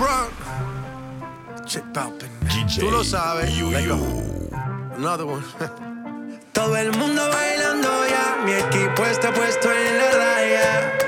LeBron. 0.00 0.28
Check 1.66 1.84
DJ. 2.48 2.80
Tú 2.80 2.90
lo 2.90 3.04
sabes. 3.04 3.54
You, 3.54 3.68
Another 4.96 5.26
one. 5.26 5.44
Todo 6.52 6.76
el 6.76 6.92
mundo 6.92 7.28
bailando 7.28 7.88
ya, 8.08 8.38
mi 8.44 8.52
equipo 8.52 9.04
está 9.04 9.32
puesto 9.32 9.70
en 9.72 9.98
la 9.98 10.10
raya. 10.10 10.98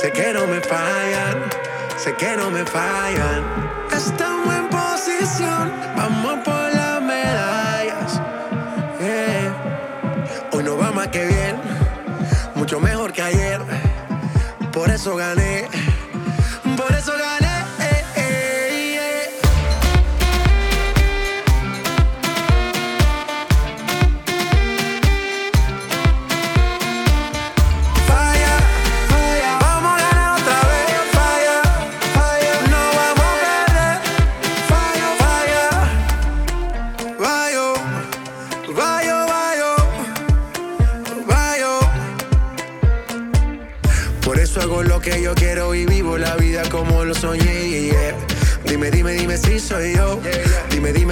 Sé 0.00 0.12
que 0.12 0.32
no 0.32 0.46
me 0.46 0.60
fallan, 0.60 1.44
sé 1.96 2.14
que 2.14 2.36
no 2.36 2.50
me 2.50 2.64
fallan. 2.64 3.42
Estamos 3.92 4.54
en 4.54 4.68
posición, 4.68 5.72
vamos 5.96 6.38
por 6.44 6.74
las 6.74 7.00
medallas. 7.02 8.20
Hoy 10.52 10.62
no 10.64 10.76
va 10.76 10.90
más 10.90 11.08
que 11.08 11.26
bien, 11.26 11.56
mucho 12.54 12.80
mejor 12.80 13.12
que 13.12 13.22
ayer. 13.22 13.60
Por 14.72 14.90
eso 14.90 15.16
gané, 15.16 15.68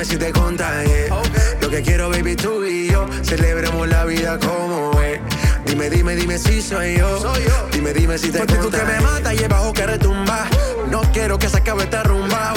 si 0.07 0.17
te 0.17 0.33
contagié. 0.33 1.09
Lo 1.61 1.69
que 1.69 1.83
quiero, 1.83 2.09
baby, 2.11 2.37
tú 2.37 2.65
y 2.65 2.91
yo. 2.91 3.07
Celebremos 3.23 3.89
la 3.89 4.05
vida 4.05 4.39
como 4.39 5.01
es. 5.01 5.21
Dime, 5.67 5.91
dime, 5.91 6.15
dime 6.15 6.39
si 6.39 6.63
soy 6.63 6.99
yo. 6.99 7.33
Dime, 7.73 7.93
dime 7.93 8.17
si 8.17 8.31
te 8.31 8.39
Porque 8.39 8.55
tú 8.55 8.71
que 8.71 8.85
me 8.85 9.01
mata 9.01 9.35
y 9.35 9.39
el 9.39 9.49
bajo 9.49 9.73
que 9.73 9.85
retumba. 9.85 10.47
No 10.91 11.03
quiero 11.13 11.39
que 11.39 11.49
se 11.49 11.57
acabe 11.57 11.85
esta 11.85 12.05
rumba. 12.05 12.55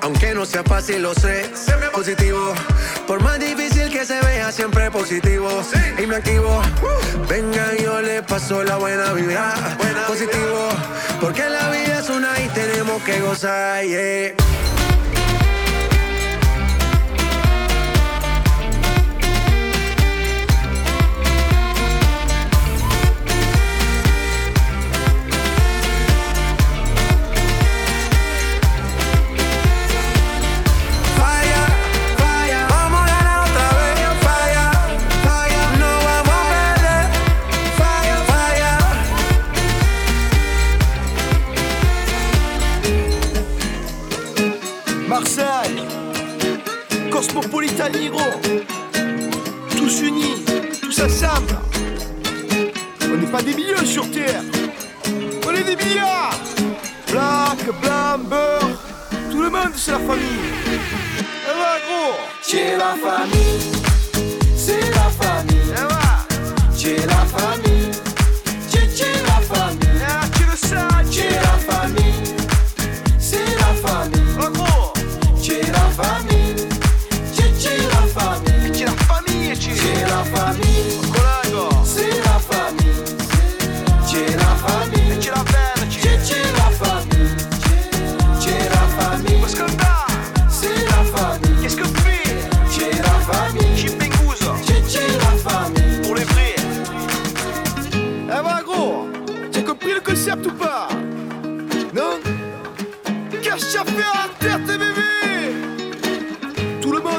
Aunque 0.00 0.34
no 0.34 0.44
sea 0.44 0.62
fácil, 0.64 1.02
lo 1.02 1.14
sé. 1.14 1.50
Siempre 1.54 1.88
positivo, 1.90 2.52
por 3.06 3.22
más 3.22 3.38
difícil 3.38 3.90
que 3.90 4.04
se 4.04 4.20
vea, 4.20 4.50
siempre 4.50 4.90
positivo. 4.90 5.48
Y 6.02 6.06
me 6.06 6.16
activo, 6.16 6.62
venga, 7.28 7.74
yo 7.82 8.00
le 8.00 8.22
paso 8.22 8.62
la 8.64 8.76
buena 8.76 9.12
vibra. 9.12 9.54
positivo, 10.08 10.68
porque 11.20 11.48
la 11.48 11.70
vida 11.70 12.00
es 12.00 12.08
una 12.10 12.40
y 12.40 12.48
tenemos 12.48 13.02
que 13.02 13.20
gozar, 13.20 13.84
yeah. 13.84 14.53
아니고 47.94 48.23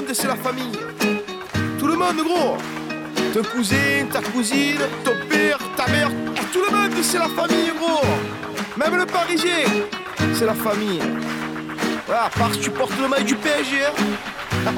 monde 0.05 0.13
c'est 0.15 0.27
la 0.27 0.35
famille. 0.35 0.71
Tout 1.79 1.87
le 1.87 1.95
monde 1.95 2.17
gros. 2.17 2.57
Ton 3.33 3.43
cousin, 3.43 4.05
ta 4.11 4.21
cousine, 4.21 4.79
ton 5.03 5.13
père, 5.29 5.57
ta 5.75 5.87
mère, 5.87 6.09
tout 6.53 6.61
le 6.65 6.75
monde 6.75 6.93
c'est 7.01 7.17
la 7.17 7.27
famille 7.27 7.71
gros. 7.77 8.05
Même 8.77 8.97
le 8.97 9.05
parisien, 9.05 9.65
c'est 10.33 10.45
la 10.45 10.53
famille. 10.53 11.01
Voilà, 12.05 12.25
à 12.25 12.29
part 12.29 12.53
si 12.53 12.59
tu 12.59 12.69
portes 12.69 12.97
le 13.01 13.07
maillot 13.07 13.25
du 13.25 13.35
PSG. 13.35 13.85
Hein. 13.85 13.93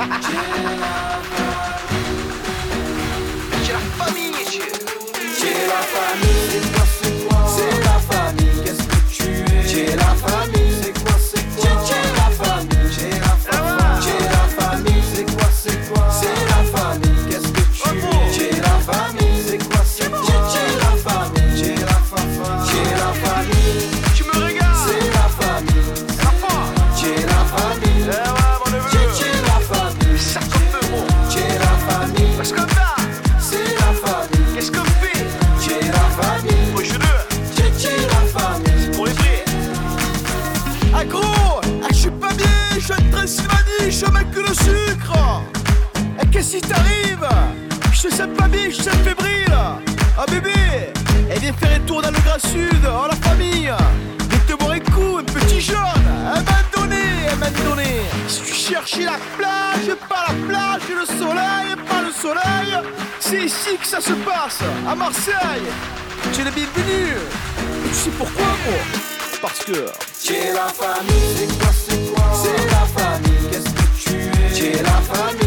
J'ai 3.63 3.73
la 3.73 3.79
famille, 4.05 4.33
j'ai 4.49 5.53
la 5.67 5.81
famille. 5.95 6.61
C'est 7.47 7.75
la 7.83 7.99
famille. 8.09 8.63
Qu'est-ce 8.63 8.83
que 8.87 8.99
tu 9.11 9.29
es? 9.53 9.67
J'ai 9.67 9.95
la 9.95 10.15
famille. 10.15 10.56
Ici 63.67 63.77
que 63.77 63.87
ça 63.87 64.01
se 64.01 64.13
passe, 64.13 64.59
à 64.87 64.95
Marseille. 64.95 65.67
Tu 66.33 66.41
es 66.41 66.43
le 66.45 66.51
bienvenu. 66.51 67.15
Et 67.85 67.89
tu 67.89 67.95
sais 67.95 68.09
pourquoi, 68.11 68.45
gros 68.65 69.39
parce 69.41 69.59
que. 69.59 69.85
Tu 70.23 70.33
es 70.33 70.53
la 70.53 70.67
famille, 70.67 71.35
c'est 71.35 71.57
quoi, 71.59 71.69
c'est 71.87 72.13
quoi 72.13 72.23
C'est 72.43 72.65
la 72.65 73.01
famille, 73.01 73.49
qu'est-ce 73.51 73.69
que 73.69 74.09
tu 74.09 74.15
es? 74.15 74.53
Tu 74.53 74.65
es 74.77 74.81
la 74.81 75.01
famille, 75.01 75.46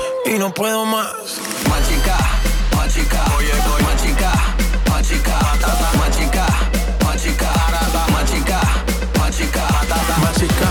y 0.25 0.37
no 0.37 0.53
puedo 0.53 0.85
más. 0.85 1.13
Machica, 1.69 2.17
machica, 2.75 3.23
oye, 3.37 3.51
oye. 3.51 3.83
machica, 3.83 4.31
machica, 4.89 5.39
tata, 5.59 5.91
machica, 5.97 6.45
machica, 7.05 7.49
arata, 7.67 8.05
machica, 8.11 8.61
machica, 9.19 9.67
tata, 9.87 10.17
machica, 10.19 10.67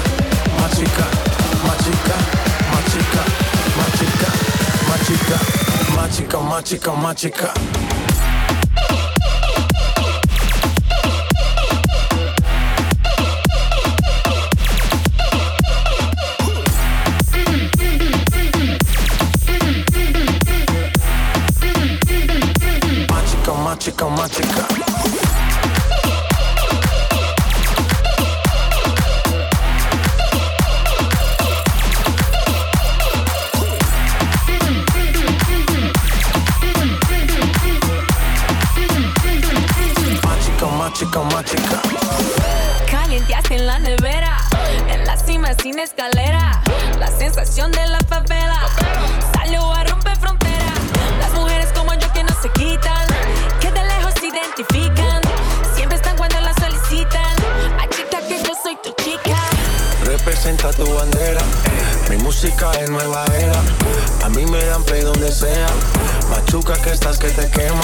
machica, 0.61 1.07
machica, 1.67 2.17
machica, 2.67 3.23
machica, 3.77 4.31
machica, 4.89 5.39
machica, 5.97 6.41
machica, 6.41 6.93
machica. 6.93 8.10
Machica, 23.81 24.05
machica, 24.11 24.69
machica. 24.69 25.81
Machica, 40.27 40.67
machica, 40.67 41.23
machica. 41.23 41.81
Calienteaste 42.91 43.55
en 43.57 43.67
la 43.67 43.79
nevera, 43.79 44.37
en 44.91 45.07
la 45.07 45.17
cima 45.17 45.55
sin 45.55 45.79
escalera. 45.79 46.61
La 46.99 47.11
sensación 47.11 47.73
de 47.73 47.87
la 47.87 48.01
favela 48.01 48.50
música 62.51 62.71
es 62.81 62.91
nueva 62.91 63.25
era. 63.39 63.61
A 64.25 64.29
mí 64.31 64.45
me 64.47 64.65
dan 64.65 64.83
play 64.85 65.03
donde 65.03 65.31
sea. 65.31 65.67
Machuca 66.31 66.75
que 66.75 66.91
estás 66.91 67.19
que 67.19 67.29
te 67.29 67.49
quema. 67.51 67.81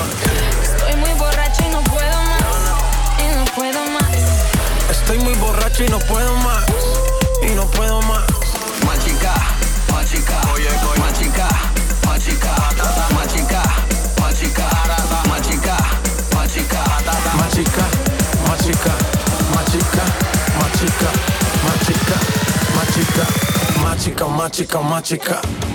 Estoy 0.63 0.97
muy 0.97 1.11
borracha 1.19 1.67
y 1.67 1.71
no 1.71 1.83
puedo 1.83 2.23
más. 2.23 2.43
Y 3.19 3.37
no 3.37 3.45
puedo 3.55 3.87
más. 3.91 4.11
Estoy 4.91 5.19
muy 5.19 5.35
borracho 5.35 5.85
y 5.85 5.89
no 5.89 5.99
puedo 6.01 6.35
más. 6.37 6.65
Y 7.43 7.55
no 7.55 7.67
puedo 7.67 8.01
más. 8.03 8.25
Más 8.87 9.05
chica, 9.05 9.35
más 9.93 10.11
chica. 10.11 10.41
Oye, 10.55 10.69
Más 10.99 11.13
chica, 11.19 11.49
más 12.07 12.25
chica. 12.25 12.55
Más 12.75 12.79
chica, 12.79 13.03
más 13.15 13.29
chica. 13.33 13.63
Más 14.21 14.39
chica, 14.39 14.69
más 15.27 15.43
chica. 15.43 15.77
Machica, 17.39 17.85
machica, 19.55 20.05
machica, 20.59 21.11
machica, 21.65 22.19
machica, 22.77 23.46
chica, 23.99 24.27
más 24.27 24.37
machica. 24.83 25.41
chica. 25.41 25.66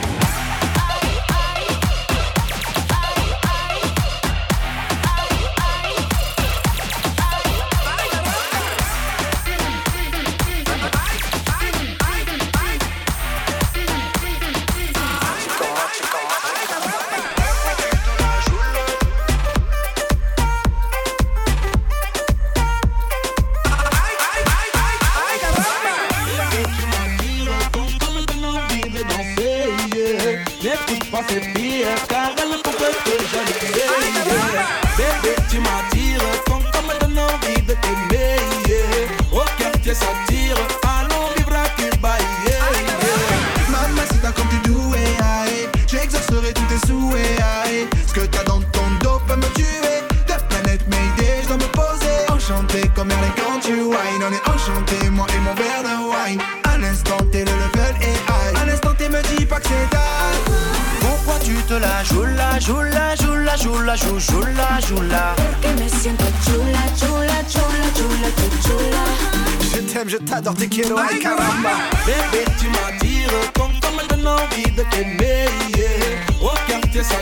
T'aime, 70.01 70.09
je 70.09 70.17
t'adore, 70.17 70.55
t'es 70.55 70.67
kilo, 70.67 70.97
ay 70.97 71.19
caramba. 71.19 71.69
Bébé, 72.05 72.45
tu 72.59 72.67
m'attires, 72.67 73.51
ton 73.53 73.69
corps 73.81 73.93
me 73.93 74.07
donne 74.07 74.27
envie 74.27 74.71
de 74.71 74.83
t'aimer. 74.89 75.45
yeah. 75.77 76.41
Au 76.41 76.51
quartier, 76.67 77.03
ça 77.03 77.17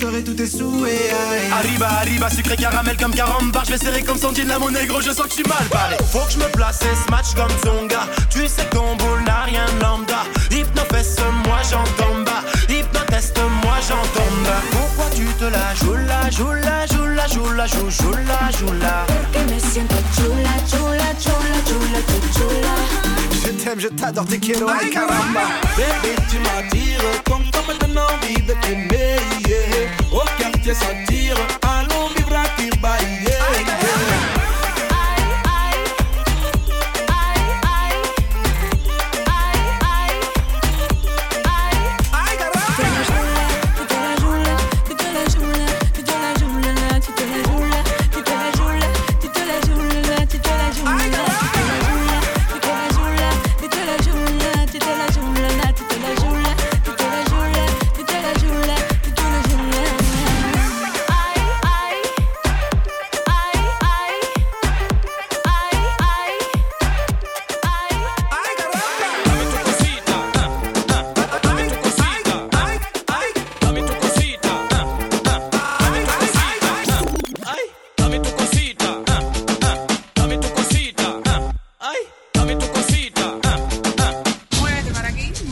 J'exaucerai 0.00 0.24
tous 0.24 0.32
tes 0.32 0.46
souhaits, 0.46 0.92
aïe. 0.92 1.50
Arriba, 1.52 1.88
arriba, 2.00 2.30
sucré 2.30 2.56
caramel 2.56 2.96
comme 2.96 3.14
carambar 3.14 3.66
Je 3.66 3.72
vais 3.72 3.78
serrer 3.78 4.02
comme 4.02 4.16
Sandy 4.16 4.44
de 4.44 4.48
la 4.48 4.58
monnaie 4.58 4.86
gros, 4.86 5.02
je 5.02 5.10
sens 5.10 5.24
que 5.24 5.28
je 5.28 5.34
suis 5.34 5.42
mal 5.42 5.62
barré 5.70 5.96
Faut 6.10 6.20
que 6.20 6.32
je 6.32 6.38
me 6.38 6.50
place 6.52 6.80
et 6.80 6.96
ce 7.04 7.10
match 7.10 7.34
comme 7.36 7.50
Zonga 7.62 8.06
Tu 8.30 8.48
sais 8.48 8.64
que 8.64 8.76
ton 8.76 8.96
boule 8.96 9.22
n'a 9.26 9.42
rien 9.42 9.66
de 9.66 9.82
lambda 9.82 10.24
Hypnofesse, 10.50 11.16
moi 11.44 11.58
j'entends 11.68 12.18
bas 12.24 12.42
Hypnoteste, 12.70 13.38
moi 13.62 13.74
j'entends 13.86 14.32
bas 14.44 14.62
Pourquoi 14.70 15.04
tu 15.14 15.26
te 15.34 15.44
la 15.44 15.74
joues 15.74 15.92
la, 16.06 16.30
joue 16.30 16.54
la, 16.54 16.86
joue 16.86 17.04
la, 17.04 17.26
joue 17.26 17.52
la, 17.52 17.66
joue, 17.66 17.90
joue 17.90 18.12
la, 18.12 18.58
joue 18.58 18.72
la. 18.80 19.04
Que 19.34 19.52
me 19.52 19.58
siento 19.58 19.96
chula, 20.16 20.56
chula, 20.66 21.12
chula, 21.20 21.60
chula, 21.66 22.00
chula, 22.08 22.32
chula. 22.32 22.74
Je 23.44 23.50
t'aime, 23.50 23.80
je 23.80 23.88
t'adore, 23.88 24.24
te 24.24 24.36
quiero, 24.36 24.66
ay 24.70 24.88
caramba. 24.88 25.42
Bébé, 25.76 26.14
tu 26.30 26.38
m'attires 26.38 27.22
comme 27.26 27.44
comme 27.50 27.76
donne 27.78 27.98
envie 27.98 28.42
de 28.42 28.54
t'aimer. 28.62 29.20
Yeah. 29.46 29.79
Ça 30.72 30.94
tire. 31.08 31.69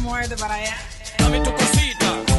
muerde 0.08 0.36
para 0.36 0.54
allá. 0.54 0.74
Dame 1.18 1.40
tu 1.40 1.52
cosita. 1.52 2.37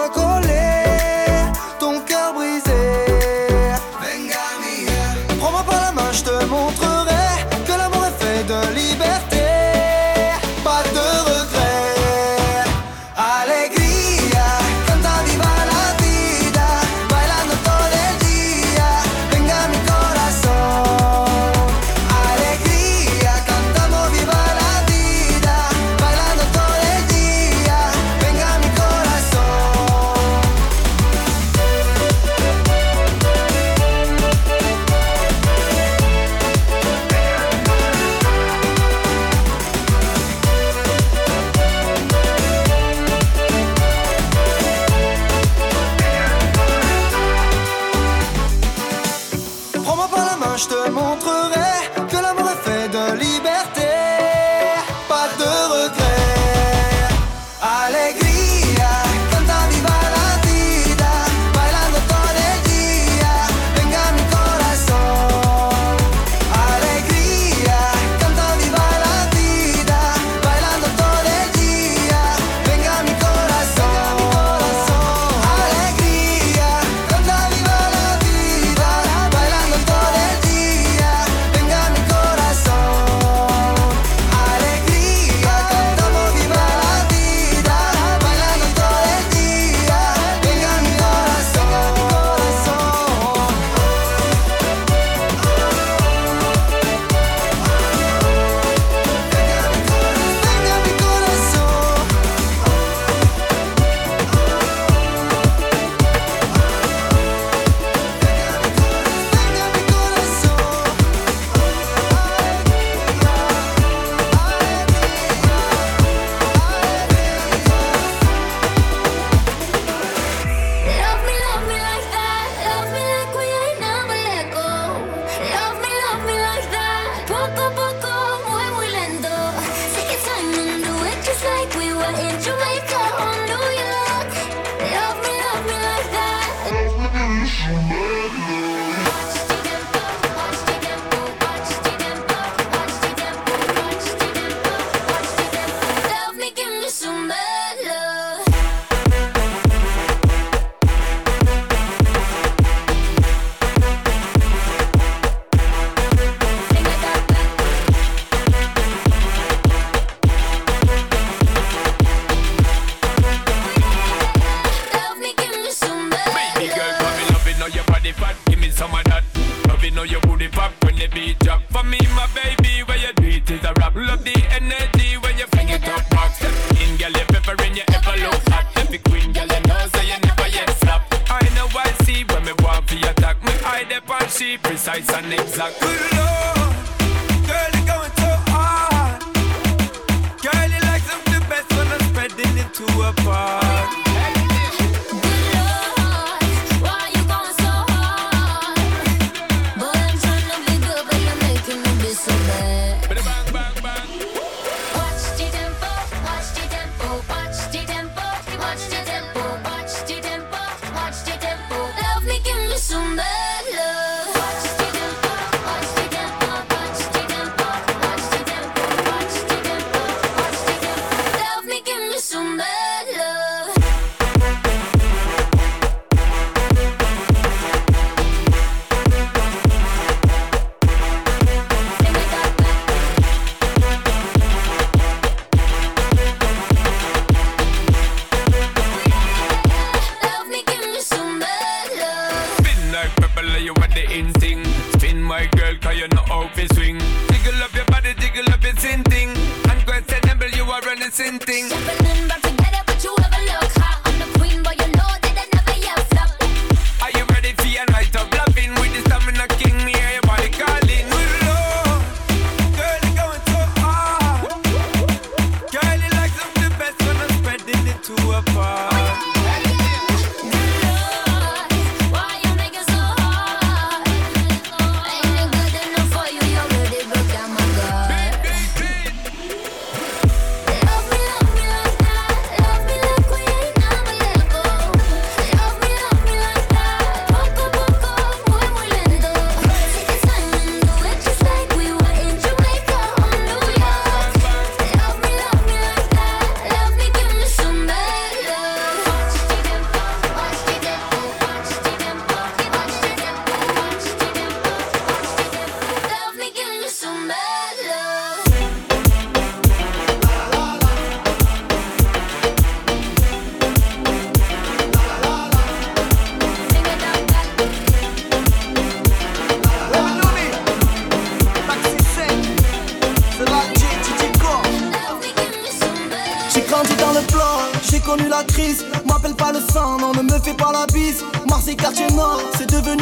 Coca-Cola. 0.00 0.49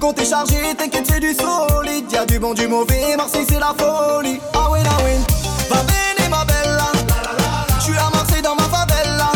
compte 0.00 0.18
est 0.18 0.24
chargé, 0.24 0.56
t'inquiète, 0.76 1.06
c'est 1.06 1.20
du 1.20 1.34
solide. 1.34 2.10
Y'a 2.10 2.24
du 2.24 2.38
bon, 2.38 2.54
du 2.54 2.66
mauvais. 2.66 3.14
Marseille, 3.16 3.46
c'est 3.48 3.60
la 3.60 3.74
folie. 3.76 4.40
Ah, 4.54 4.70
ouais, 4.70 4.80
ah, 4.84 5.04
ouais. 5.04 5.18
Va 5.68 5.82
bene, 5.82 6.28
ma 6.30 6.44
bella. 6.44 6.90
J'suis 7.80 7.96
à 7.96 8.10
Marseille 8.10 8.42
dans 8.42 8.54
ma 8.54 8.62
favela. 8.62 9.30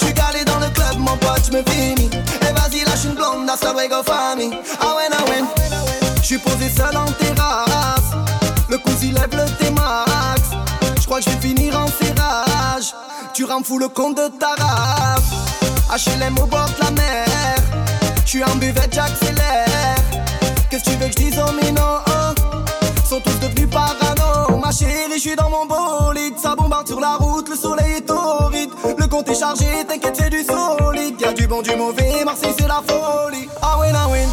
Je 0.00 0.04
suis 0.04 0.14
calé 0.14 0.44
dans 0.44 0.60
le 0.60 0.68
club, 0.70 0.98
mon 0.98 1.16
pote, 1.16 1.42
je 1.46 1.56
me 1.56 1.62
finis. 1.70 2.10
Et 2.42 2.52
vas-y, 2.52 2.84
lâche 2.84 3.04
une 3.04 3.14
blonde, 3.14 3.46
that's 3.46 3.60
the 3.60 3.74
way 3.74 3.88
go 3.88 4.02
for 4.04 4.36
me. 4.36 4.50
Ah 4.80 4.94
ouais, 4.94 5.08
ah 5.10 5.24
ouais. 5.28 5.42
Je 6.20 6.26
suis 6.26 6.38
posé 6.38 6.70
seul 6.70 6.96
en 6.96 7.06
terrasse. 7.12 8.12
Le 8.68 8.78
coup 8.78 8.90
il 9.02 9.14
lève 9.14 9.34
le. 9.34 9.67
Je 11.20 11.30
vais 11.30 11.40
finir 11.40 11.76
en 11.76 11.86
serrage. 11.86 12.94
Tu 13.34 13.44
rends 13.44 13.62
fou 13.64 13.78
le 13.78 13.88
compte 13.88 14.16
de 14.16 14.28
ta 14.38 14.54
race. 14.56 16.06
HLM 16.06 16.38
au 16.38 16.46
bord 16.46 16.68
de 16.78 16.84
la 16.84 16.90
mer. 16.92 17.26
Je 18.24 18.30
suis 18.30 18.44
en 18.44 18.54
buvette, 18.56 18.94
j'accélère. 18.94 19.96
Qu'est-ce 20.70 20.84
que 20.84 20.90
tu 20.90 20.96
veux 20.96 21.06
que 21.06 21.12
je 21.12 21.16
dise 21.16 21.40
oh 21.44 21.50
mais 21.60 21.72
non 21.72 21.98
Sont 23.08 23.20
tous 23.20 23.40
devenus 23.40 23.68
parano. 23.70 24.58
Ma 24.58 24.70
chérie, 24.70 25.14
je 25.14 25.20
suis 25.20 25.36
dans 25.36 25.50
mon 25.50 25.66
bolide. 25.66 26.38
Ça 26.38 26.54
bombarde 26.54 26.86
sur 26.86 27.00
la 27.00 27.16
route, 27.16 27.48
le 27.48 27.56
soleil 27.56 27.96
est 27.96 28.02
torride 28.02 28.70
compte 29.08 29.28
est 29.28 29.38
chargé, 29.38 29.66
t'inquiète, 29.86 30.16
c'est 30.16 30.30
du 30.30 30.42
solide. 30.44 31.20
Y'a 31.20 31.32
du 31.32 31.46
bon, 31.46 31.62
du 31.62 31.74
mauvais, 31.76 32.24
Marseille, 32.24 32.54
c'est 32.58 32.68
la 32.68 32.82
folie. 32.86 33.48
Ah 33.62 33.78
ouais, 33.78 33.92
ah 33.94 34.08
ouais. 34.08 34.26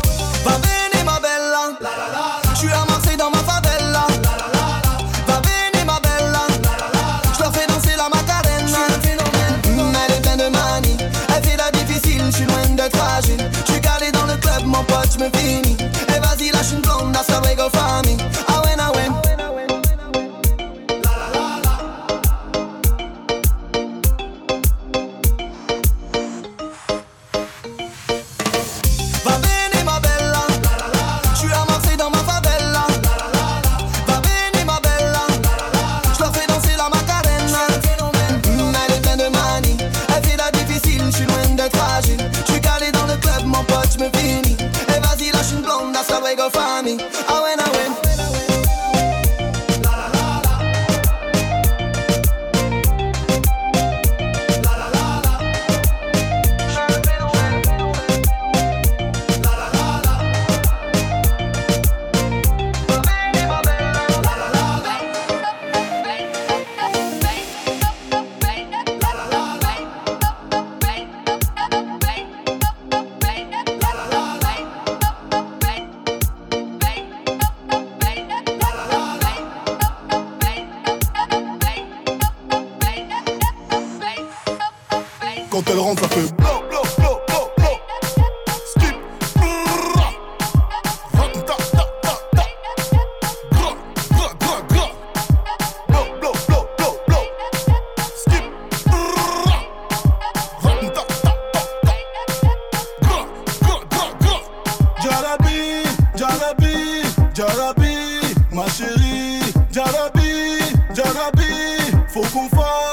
kung. 112.32 112.85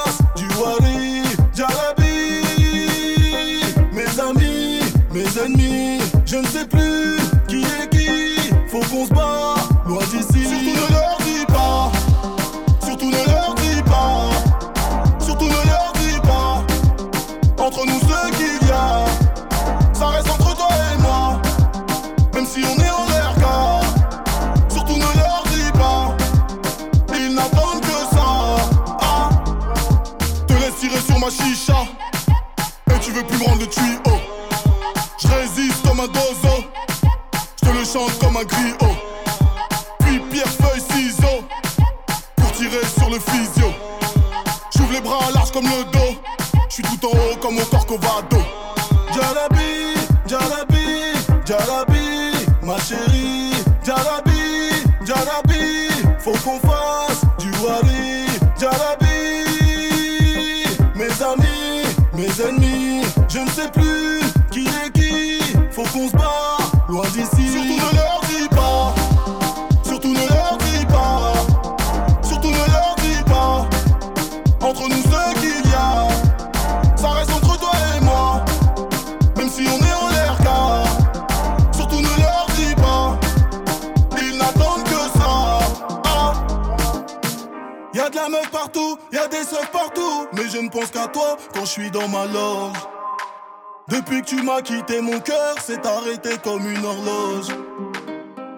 a 94.57 94.61
quitté 94.61 95.01
mon 95.01 95.19
cœur, 95.19 95.55
c'est 95.59 95.83
arrêté 95.85 96.37
comme 96.43 96.69
une 96.69 96.85
horloge. 96.85 97.47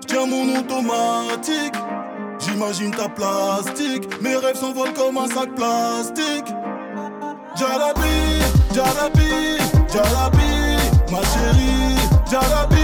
J'tiens 0.02 0.26
mon 0.26 0.60
automatique, 0.60 1.76
j'imagine 2.40 2.92
ta 2.92 3.08
plastique. 3.08 4.22
Mes 4.22 4.36
rêves 4.36 4.58
s'envolent 4.58 4.94
comme 4.94 5.18
un 5.18 5.28
sac 5.28 5.54
plastique. 5.56 6.48
Jalabi, 7.56 8.42
Jalabi, 8.74 9.58
Jalabi, 9.94 10.52
ma 11.12 11.22
chérie, 11.22 11.96
Jalabi. 12.30 12.75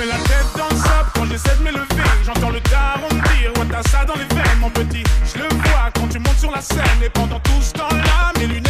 mets 0.00 0.06
la 0.06 0.14
tête 0.14 0.46
dans 0.56 0.68
le 0.68 0.76
sable 0.76 1.10
quand 1.14 1.24
j'essaie 1.26 1.56
de 1.56 1.62
m'élever. 1.62 1.84
J'entends 2.24 2.50
le 2.50 2.60
daron 2.60 3.08
dire 3.08 3.52
Ouais, 3.56 3.66
t'as 3.70 3.88
ça 3.90 4.04
dans 4.04 4.14
les 4.14 4.24
veines, 4.34 4.58
mon 4.60 4.70
petit. 4.70 5.04
Je 5.32 5.42
le 5.42 5.48
vois 5.48 5.90
quand 5.94 6.08
tu 6.08 6.18
montes 6.18 6.38
sur 6.38 6.50
la 6.50 6.60
scène. 6.60 7.02
Et 7.04 7.10
pendant 7.10 7.38
tout 7.40 7.60
ce 7.60 7.72
temps-là, 7.72 8.32
mes 8.38 8.46
lunettes. 8.46 8.69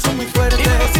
son 0.00 0.16
muy 0.16 0.26
fuertes. 0.26 0.99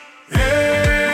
Ei! 0.33 1.10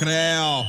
creo. 0.00 0.66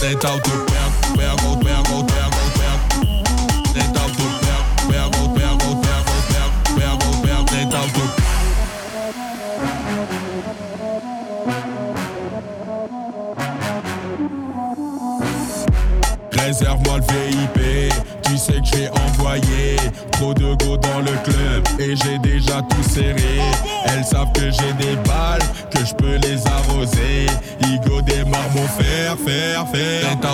Tenta 0.00 0.30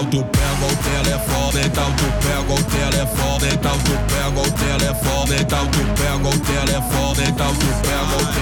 então 0.04 0.10
tu 0.10 0.24
pega 0.24 0.66
o 0.66 0.76
telefone, 0.76 1.66
então 1.66 1.92
tu 1.92 2.04
pega 2.20 2.52
o 2.52 2.64
telefone, 2.64 3.48
então 3.54 3.78
tu 3.78 3.92
pega 4.12 4.40
o 4.40 4.52
telefone, 4.52 5.40
então 5.40 5.66
tu 5.68 5.78
pega 6.02 6.28
o 6.28 6.38
telefone, 6.40 7.24
então 7.28 7.54
tu 7.54 7.66
pega 7.82 8.04
o 8.04 8.18
telefone. 8.18 8.33